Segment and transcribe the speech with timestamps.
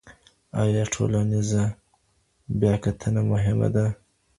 [0.61, 1.63] ايا ټولنيزه
[2.59, 3.87] بياکتنه مهمه وه؟